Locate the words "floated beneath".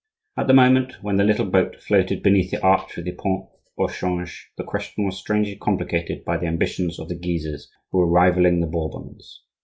1.79-2.49